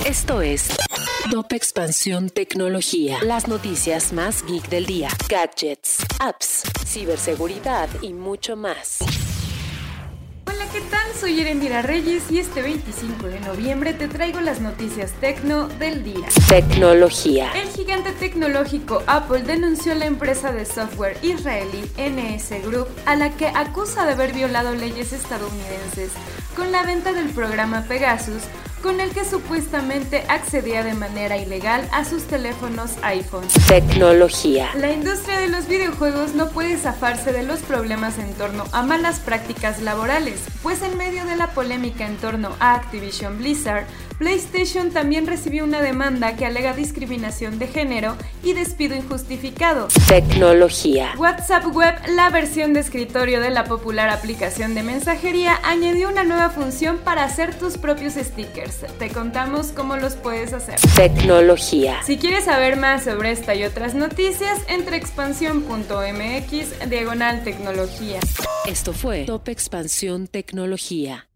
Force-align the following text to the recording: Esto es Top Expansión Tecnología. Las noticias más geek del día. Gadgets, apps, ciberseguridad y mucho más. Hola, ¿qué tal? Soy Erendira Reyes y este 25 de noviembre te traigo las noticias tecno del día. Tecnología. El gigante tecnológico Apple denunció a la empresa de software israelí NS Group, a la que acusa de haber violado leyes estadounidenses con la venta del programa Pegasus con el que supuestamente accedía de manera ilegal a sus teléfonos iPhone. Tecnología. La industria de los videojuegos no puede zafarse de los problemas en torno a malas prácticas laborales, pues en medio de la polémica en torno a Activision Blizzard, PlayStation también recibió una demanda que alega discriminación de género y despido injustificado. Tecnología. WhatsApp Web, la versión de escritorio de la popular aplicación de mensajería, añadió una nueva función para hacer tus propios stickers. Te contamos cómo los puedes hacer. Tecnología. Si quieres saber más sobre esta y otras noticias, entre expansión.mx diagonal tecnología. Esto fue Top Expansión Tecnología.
Esto 0.00 0.40
es 0.40 0.68
Top 1.30 1.52
Expansión 1.52 2.30
Tecnología. 2.30 3.18
Las 3.22 3.46
noticias 3.46 4.12
más 4.14 4.42
geek 4.44 4.68
del 4.70 4.86
día. 4.86 5.10
Gadgets, 5.28 5.98
apps, 6.18 6.62
ciberseguridad 6.86 7.88
y 8.00 8.14
mucho 8.14 8.56
más. 8.56 8.98
Hola, 10.46 10.66
¿qué 10.72 10.80
tal? 10.80 11.14
Soy 11.14 11.40
Erendira 11.40 11.82
Reyes 11.82 12.24
y 12.30 12.38
este 12.38 12.62
25 12.62 13.26
de 13.26 13.40
noviembre 13.40 13.92
te 13.92 14.08
traigo 14.08 14.40
las 14.40 14.60
noticias 14.60 15.12
tecno 15.20 15.68
del 15.68 16.02
día. 16.02 16.26
Tecnología. 16.48 17.52
El 17.54 17.68
gigante 17.68 18.12
tecnológico 18.12 19.02
Apple 19.06 19.42
denunció 19.42 19.92
a 19.92 19.96
la 19.96 20.06
empresa 20.06 20.52
de 20.52 20.64
software 20.64 21.18
israelí 21.22 21.82
NS 21.98 22.64
Group, 22.66 22.88
a 23.04 23.14
la 23.14 23.30
que 23.36 23.46
acusa 23.46 24.06
de 24.06 24.12
haber 24.12 24.32
violado 24.32 24.74
leyes 24.74 25.12
estadounidenses 25.12 26.10
con 26.56 26.72
la 26.72 26.82
venta 26.82 27.12
del 27.12 27.28
programa 27.28 27.84
Pegasus 27.86 28.42
con 28.82 29.00
el 29.00 29.10
que 29.10 29.24
supuestamente 29.24 30.24
accedía 30.28 30.82
de 30.82 30.94
manera 30.94 31.36
ilegal 31.36 31.88
a 31.92 32.04
sus 32.04 32.24
teléfonos 32.24 32.92
iPhone. 33.02 33.46
Tecnología. 33.68 34.70
La 34.74 34.92
industria 34.92 35.38
de 35.38 35.48
los 35.48 35.68
videojuegos 35.68 36.34
no 36.34 36.48
puede 36.50 36.76
zafarse 36.76 37.32
de 37.32 37.44
los 37.44 37.60
problemas 37.60 38.18
en 38.18 38.32
torno 38.34 38.64
a 38.72 38.82
malas 38.82 39.20
prácticas 39.20 39.80
laborales, 39.80 40.40
pues 40.62 40.82
en 40.82 40.96
medio 40.98 41.24
de 41.24 41.36
la 41.36 41.48
polémica 41.48 42.06
en 42.06 42.16
torno 42.16 42.56
a 42.58 42.74
Activision 42.74 43.38
Blizzard, 43.38 43.86
PlayStation 44.18 44.90
también 44.90 45.26
recibió 45.26 45.64
una 45.64 45.82
demanda 45.82 46.36
que 46.36 46.46
alega 46.46 46.74
discriminación 46.74 47.58
de 47.58 47.66
género 47.66 48.16
y 48.44 48.52
despido 48.52 48.94
injustificado. 48.94 49.88
Tecnología. 50.06 51.14
WhatsApp 51.18 51.66
Web, 51.74 51.94
la 52.08 52.30
versión 52.30 52.72
de 52.72 52.80
escritorio 52.80 53.40
de 53.40 53.50
la 53.50 53.64
popular 53.64 54.10
aplicación 54.10 54.74
de 54.74 54.84
mensajería, 54.84 55.58
añadió 55.64 56.08
una 56.08 56.22
nueva 56.22 56.50
función 56.50 56.98
para 56.98 57.24
hacer 57.24 57.58
tus 57.58 57.78
propios 57.78 58.14
stickers. 58.14 58.71
Te 58.98 59.10
contamos 59.10 59.72
cómo 59.72 59.96
los 59.96 60.14
puedes 60.14 60.52
hacer. 60.52 60.76
Tecnología. 60.96 62.02
Si 62.04 62.18
quieres 62.18 62.44
saber 62.44 62.76
más 62.76 63.04
sobre 63.04 63.30
esta 63.32 63.54
y 63.54 63.64
otras 63.64 63.94
noticias, 63.94 64.60
entre 64.68 64.96
expansión.mx 64.96 66.88
diagonal 66.88 67.44
tecnología. 67.44 68.20
Esto 68.66 68.92
fue 68.92 69.24
Top 69.24 69.48
Expansión 69.48 70.28
Tecnología. 70.28 71.28